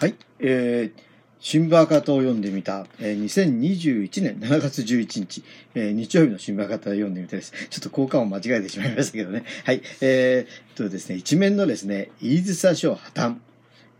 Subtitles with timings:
[0.00, 1.02] はい、えー、
[1.40, 7.52] 新聞赤旗を読んでみた、えー、2021年7月11日、えー、日曜日の新聞赤旗を読んでみたです。
[7.68, 9.44] ちょっと効果音間違えてしまいましたけどね。
[9.66, 13.36] はい、えー、とですね、一面のですね、飯塚賞破綻。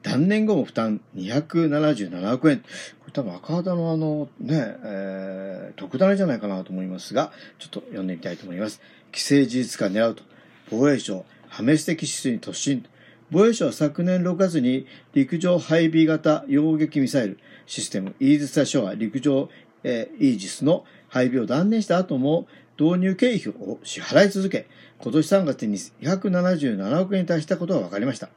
[0.03, 2.61] 断念後も負担277億円。
[2.61, 2.65] こ
[3.09, 8.81] れ多分赤旗のあのね、えー、特ダネじゃないかなと思いますが、ちょっと読んでみたいと思います。
[9.15, 10.23] 既成事実化狙うと。
[10.71, 12.87] 防衛省、破滅的指数に突進。
[13.33, 19.49] 防衛省は昨年6月に陸上配備型揚撃ミサイルシステム、イージス・ショア陸上、
[19.85, 24.67] えー、イージスの配備を断念した後も導入経費を支払い続け、
[24.99, 28.31] 今年3月に277億円に達したことが分かりました。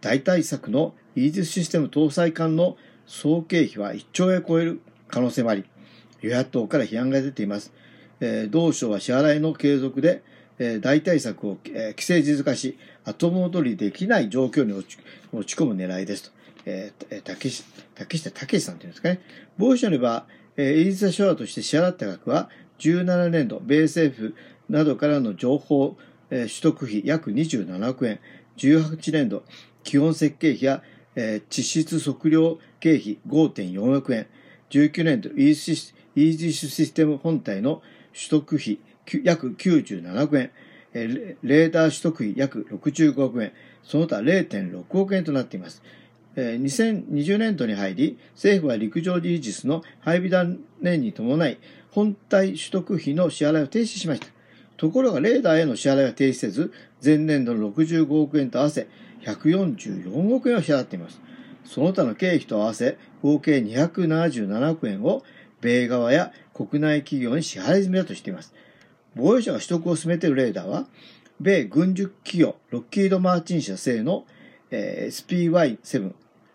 [0.00, 2.76] 代替策のイージスシステム搭載艦の
[3.06, 5.64] 総経費は1兆円を超える可能性もあり、
[6.22, 7.72] 与野党から批判が出ています。
[8.20, 10.22] えー、同省は支払いの継続で、
[10.58, 14.98] えー、代替策を、えー、規制事実化し、後戻りできない状況に落ち
[15.32, 16.36] 落ち込む狙いですと。
[16.66, 19.20] えー、竹下、竹下武さんというんですかね。
[19.56, 20.26] 防衛省には、
[20.56, 24.34] えー、イージスショアとして支払った額は、17年度、米政府
[24.68, 25.96] などからの情報、
[26.30, 28.18] えー、取得費約27億円、
[28.56, 29.44] 18年度、
[29.84, 30.82] 基本設計費や、
[31.14, 34.26] えー、地質測量経費5.4億円、
[34.70, 37.82] 19年度、イージスイージスシステム本体の
[38.14, 38.78] 取得費
[39.22, 40.50] 約97億円、
[40.92, 45.82] レーダー取得費約65億円、その他0.6億円となっています。
[46.36, 51.58] 2020年度に入り、政府は陸上リージスの配備断念に伴い、
[51.90, 54.26] 本体取得費の支払いを停止しました。
[54.76, 58.86] ところが、レーダーへの支払いは停止せず、前年度の65億円と合わせ、
[59.22, 61.20] 144億円を支払っています。
[61.64, 65.24] その他の経費と合わせ、合計277億円を、
[65.62, 68.52] 米側や国内企業に支払い済みだとしています。
[69.16, 70.86] 防衛省が取得を進めているレーダーは、
[71.40, 74.26] 米軍需企業、ロッキード・マーチン社製の、
[74.70, 76.12] えー、SPY7、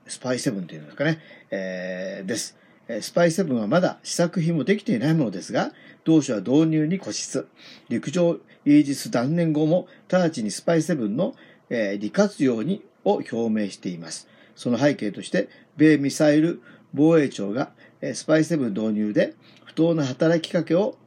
[0.07, 2.57] スパイ7というんですかね、えー、です。
[2.99, 5.71] スパイ7はまだ試作品もできていないものですが、
[6.03, 7.47] 同社は導入に固執。
[7.89, 11.35] 陸上イージス断念後も、直ちにスパイ7の、
[11.69, 14.27] えー、利活用にを表明しています。
[14.55, 16.61] その背景として、米ミサイル
[16.93, 17.71] 防衛庁が、
[18.01, 19.33] えー、スパイ7導入で
[19.65, 20.97] 不当な働きかけを、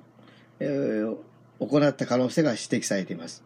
[0.61, 1.17] えー、
[1.59, 3.45] 行った可能性が指摘されています。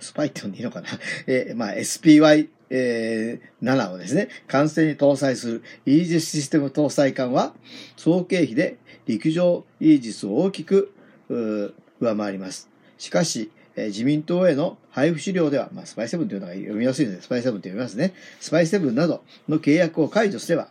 [0.00, 0.88] スパイって呼んでいいのかな？
[1.26, 7.54] えー、まあ、SPY、えー、7をですね、艦船に搭載するイージスシステム搭載艦は、
[7.96, 8.76] 総経費で
[9.06, 10.92] 陸上イージスを大きく
[11.28, 11.72] 上
[12.16, 12.68] 回ります。
[12.98, 18.12] しかし、えー、自民党への配布資料では、まあ、スパイセブンというのが読みやすいので、スパイセブンと読みますね。
[18.40, 20.68] スパイセブンなどの契約を解除すれば、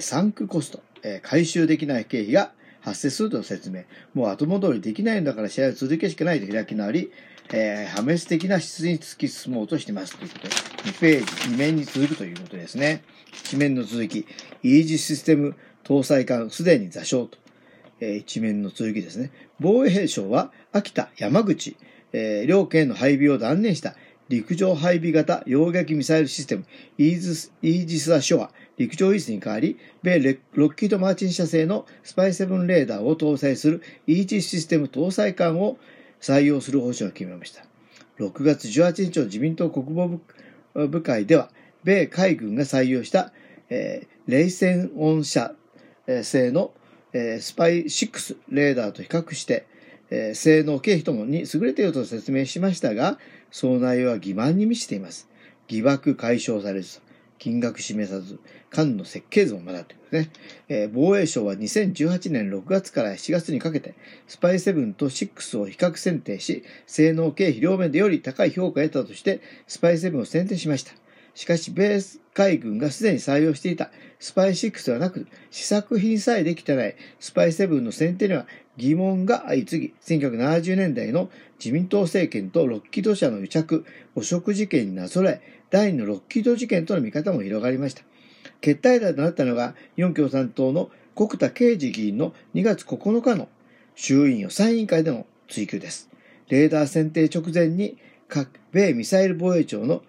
[0.00, 3.84] サンクコスト、えー、回収できない経費が発生すると説明。
[4.14, 7.12] もう後戻りできないんだから試合を続けしかないと開き直り、
[7.52, 10.16] えー、破滅的な質に突き進もうとしてます。
[10.16, 10.54] ということで、
[10.90, 13.02] 2ページ、2面に続くということですね。
[13.32, 14.26] 一面の続き、
[14.62, 17.38] イージスシステム搭載艦すでに座礁と、
[18.00, 19.30] えー、一面の続きですね。
[19.60, 21.76] 防衛省は秋田、山口、
[22.12, 23.94] えー、両県の配備を断念した
[24.32, 26.64] 陸上配備型揚撃ミサイルシステム
[26.96, 35.76] イーズイージス・ア・ショア陸上イースに代わり、米ロッキード・マーチン社製のスパイセブンレーダーを搭載するイージスシステム搭載艦を
[36.22, 37.62] 採用する方針を決めました。
[38.18, 40.18] 6月18日の自民党国防
[40.88, 41.50] 部会では、
[41.84, 43.32] 米海軍が採用した、
[43.68, 45.52] えー、レイセンオン社
[46.22, 46.72] 製の、
[47.12, 49.66] えー、スパイ6レーダーと比較して、
[50.14, 53.18] えー、性能経費ともに優れていると説明しましたが、
[53.50, 55.26] その内容は欺瞞に満ちています。
[55.68, 57.00] 疑惑解消されず。
[57.38, 58.38] 金額示さず、
[58.70, 60.32] 艦の設計図もまだということですね。
[60.68, 63.94] えー、防衛省は2018年6月から7月にかけて、
[64.28, 70.92] スパイ7と6を比較選定し、性能経費両面でより高い評価を得たとして、スパイ7を選定しました。
[71.34, 72.00] しかし、米
[72.34, 83.84] 海軍がすでに採用していたスパイ6ではなく、試作品さえできてないスパイ7の選定には疑問が相次ぎ、1970年代の自民党政権とロッキード社の癒着、
[84.14, 88.02] 汚職事件になぞらえ、第2のロッキード事件との見方も広がりました。
[88.60, 93.48] 決体打となったのが、日本共産党の国田啓治議員の2月9日の
[93.94, 96.08] 衆院予算委員会での追及です。
[96.48, 97.98] レーダー選定直前に、
[98.72, 100.02] 米ミサイル防衛庁の、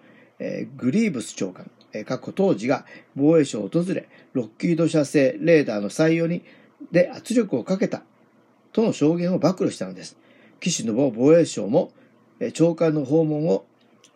[0.76, 1.70] グリーブス長官、
[2.04, 2.84] 過去当時が
[3.14, 6.42] 防衛省を訪れ、ロッキード社製レーダーの採用に
[6.90, 8.02] で圧力をかけた
[8.72, 10.16] との証言を暴露したのです。
[10.60, 11.92] 岸信夫防衛省も、
[12.52, 13.64] 長官の訪問を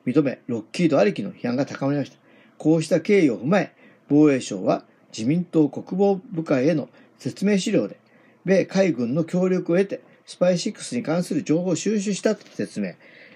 [0.07, 2.19] 認め、ロッキードありきの批判が高まりました。
[2.57, 3.75] こうした経緯を踏まえ、
[4.09, 4.85] 防衛省は
[5.17, 6.89] 自民党国防部会への
[7.19, 7.99] 説明資料で、
[8.45, 12.95] 米海軍の協力を得て、スパイ6に関する情報を収集したと説明。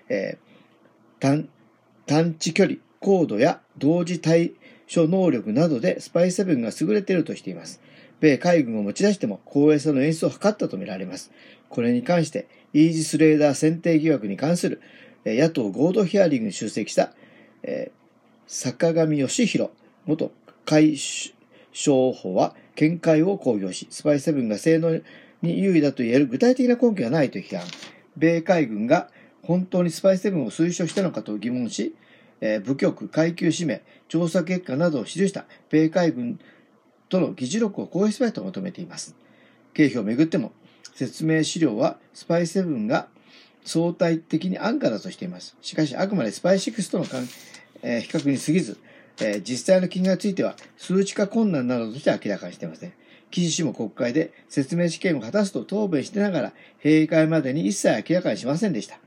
[0.08, 1.46] えー、
[2.06, 4.52] 探知距離、高度や同時対
[4.86, 7.80] 諸能力などでスパイセブンが優れているとしています。
[8.20, 11.32] 米海軍を持ち出しても公営さの演出を図ったとみられます。
[11.68, 14.80] これに関して、イージスレーダー選定疑惑に関する
[15.24, 17.12] 野党合同ヒアリングに出席した、
[17.62, 18.00] えー、
[18.46, 19.70] 坂上義弘
[20.06, 20.32] 元
[20.64, 20.96] 海
[21.72, 25.00] 将補は見解を公表し、スパイセブンが性能
[25.42, 27.66] に優位だと言える具体的な根拠がないと批判。
[28.16, 29.08] 米海軍が
[29.42, 31.94] 本当にスパイセブンを推奨したのかと疑問し、
[32.40, 36.38] えー、部局、階級指名、調査結果などを記した米海軍
[37.08, 39.14] との議事録を公表すべきと求めています。
[39.74, 40.52] 経費をめぐっても、
[40.94, 43.08] 説明資料はスパイセブンが
[43.64, 45.56] 相対的に安価だとしています。
[45.60, 47.26] しかし、あくまでスパイ6との関、
[47.82, 48.78] えー、比較に過ぎず、
[49.20, 52.92] えー、実際の金額については数値化困難などとして明らかにしていません。
[53.30, 56.52] 記事氏も国会で説明試験を果たすと答弁してながら、
[56.82, 58.98] 閉会までに一切明らかにしませんでした。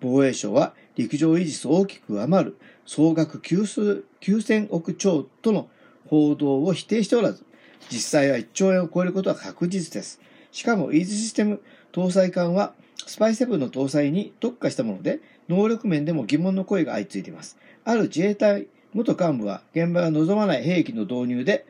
[0.00, 2.56] 防衛省は陸上維持数を大きく上回る
[2.86, 5.68] 総額9000億兆との
[6.06, 7.44] 報道を否定しておらず、
[7.90, 10.20] 実際は1兆円を超えることは確実です。
[10.52, 11.60] しかも、イーズシステム
[11.92, 12.74] 搭載艦は、
[13.06, 17.58] スパイセブンの搭載に特化したもので、能力面でも疑問の声が相次いでいます。
[17.84, 21.66] ある自衛隊元幹部は、現場が望まない兵器の導入で、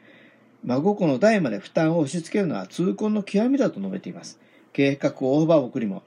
[0.64, 4.38] 孫子の代まで負担を押し付けるのは痛恨の極みだと述べています。
[4.72, 6.02] 計画をオーバー送りも、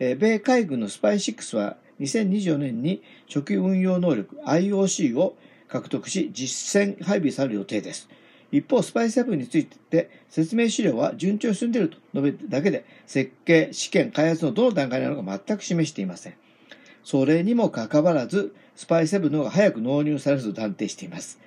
[0.00, 5.36] え米海軍のスパイ6は2024年に初期運用能力 IOC を
[5.68, 8.08] 獲得し実戦配備される予定です。
[8.50, 16.34] 一方、スパイ7について説明資料は順調に進んでいると述べただけで、設計、試験、開発のどの段階なのか全く示していません。
[17.04, 21.38] それにもかかわらず、スパイ7の方が早く納入されると断定しています。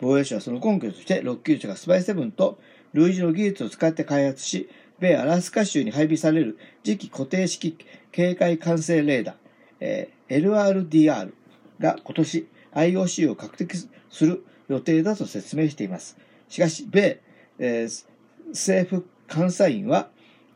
[0.00, 2.58] 防衛省はその根拠として、6級者がスパイ7と
[2.92, 4.68] 類似の技術を使って開発し、
[5.00, 7.76] 米アラスカ州に配備される次期固定式
[8.12, 9.34] 警戒管制レーダー、
[9.80, 11.32] えー、LRDR
[11.78, 13.74] が今年 IOC を獲得
[14.10, 16.16] する予定だと説明しています。
[16.48, 17.20] しかし、米、
[17.58, 18.06] えー、
[18.50, 20.08] 政府監査院は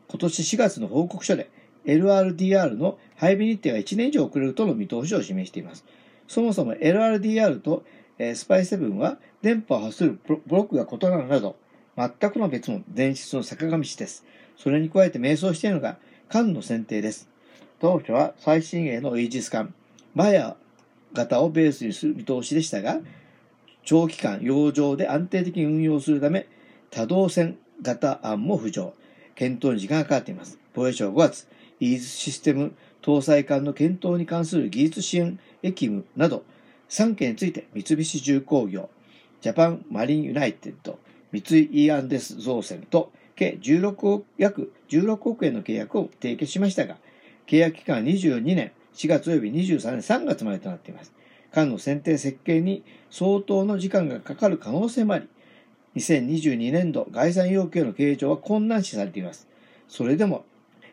[0.08, 1.50] 今年4月の報告書で
[1.86, 5.84] LRDR の配備日程が1年以上遅れるとの見通しを示しています。
[6.28, 7.84] そもそも LRDR と、
[8.18, 11.56] えー、スパイセブンは電波を発するブロックが異なるなど、
[11.96, 14.24] 全くの別の電子の坂上氏です。
[14.56, 15.98] それに加えて迷走しているのが
[16.28, 17.28] 艦の選定です。
[17.80, 19.74] 当初は最新鋭のイージス艦、
[20.14, 20.56] マヤ
[21.12, 23.00] 型をベースにする見通しでしたが、
[23.84, 26.46] 長期間、洋上で安定的に運用するため、
[26.90, 28.94] 多動線型案も浮上。
[29.34, 30.58] 検討に時間がかかっています。
[30.74, 31.48] 防衛省5月、
[31.80, 36.44] イーズシステム搭載艦の検討に関する技術支援役務など、
[36.88, 38.88] 3件について三菱重工業、
[39.40, 40.98] ジャパンマリンユナイテッド、
[41.34, 46.96] 三井 E&S造船と、計16億、約16億円の契約を締結しましたが、
[47.48, 51.12] 契約期間は22年4月及び23年3月までとなっています。
[51.52, 55.28] 艦の選定設計に相当の時間がかかる可能性もあり、
[55.96, 59.48] 2022年度概算要求の計上は困難視されています。
[59.88, 60.44] それでも、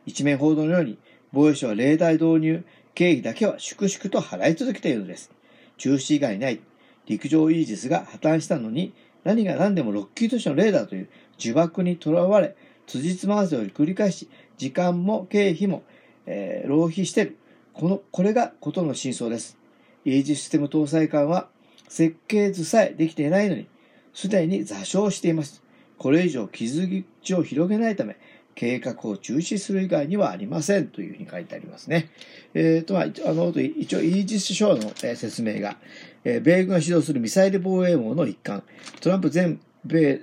[0.08, 0.98] 一面報道のように、
[1.32, 2.64] 防衛省は例題導入、
[2.96, 5.32] 経費だけは粛々と払い続けているのです。
[5.78, 6.60] 中止以外ない、
[7.06, 11.10] 陸上イージスが破綻したのに、何が何でもロッキーとしてのレーダーという
[11.40, 12.56] 呪縛にとらわれ、
[12.88, 15.84] 辻褄合わせを繰り返し、時間も経費も、
[16.26, 17.38] えー、浪費している。
[17.74, 19.58] この、これがことの真相です。
[20.06, 21.48] イージスシステム搭載艦は
[21.88, 23.68] 設計図さえできていないのに、
[24.14, 25.62] すでに座礁しています。
[25.98, 26.88] これ以上傷
[27.22, 28.18] 口を広げないため、
[28.56, 32.10] 計画を中止する以外にはありませんというふうに書いてありますね。
[32.54, 35.78] えっ、ー、と、まあ、あの、一応、イージスショーの、説明が、
[36.24, 38.63] えー、米軍が指導するミサイル防衛網の一環、
[39.00, 40.22] トランプ前米、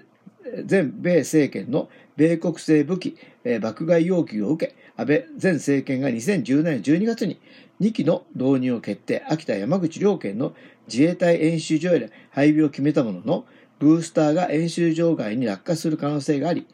[0.68, 7.40] 前米政権の米国製武器、えー、爆買い要求を受け、安倍前政権が2010年12月に
[7.80, 10.54] 2機の導入を決定、秋田山口両県の
[10.88, 13.44] 自衛隊演習場への配備を決めたものの、
[13.78, 16.66] ブースターが演習場外に落下する可能性があり、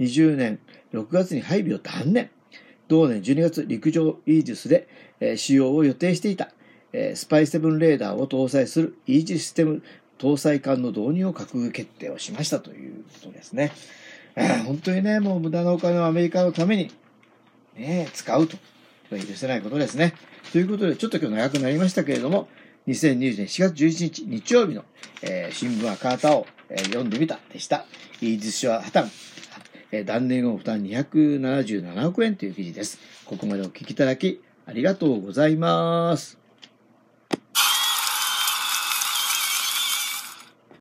[0.00, 0.60] 20年
[0.92, 2.30] 6月に配備を断念。
[2.88, 4.88] 同年12月、陸上イージスで、
[5.20, 6.50] えー、使用を予定していた、
[6.92, 9.82] えー、スパイセブンレーダーを搭載するイージシステム
[10.18, 13.72] 搭載艦の導入を閣議決定をしましたということですね。
[14.66, 16.92] 本当にね、もう無駄なお金をアメリカのために、
[17.76, 18.56] ね、使うと。
[19.16, 20.14] 許せないことですね。
[20.52, 22.48] ということで、ちょっと今日長くなりましたけれども、
[22.88, 24.84] 2020年4月11日日曜日の、
[25.22, 27.86] えー、新聞赤旗を、えー、読んでみたでした。
[28.20, 29.08] イージスショア破綻、
[29.92, 32.98] えー、断念後負担277億円という記事です。
[33.24, 36.37] ここまでお聞きいただきありがとうございます。